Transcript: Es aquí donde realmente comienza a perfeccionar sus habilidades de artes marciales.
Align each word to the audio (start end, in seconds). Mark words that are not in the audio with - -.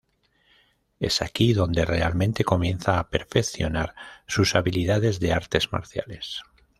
Es 0.99 1.21
aquí 1.21 1.53
donde 1.53 1.85
realmente 1.85 2.43
comienza 2.43 2.97
a 2.97 3.11
perfeccionar 3.11 3.93
sus 4.25 4.55
habilidades 4.55 5.19
de 5.19 5.31
artes 5.31 5.71
marciales. 5.71 6.41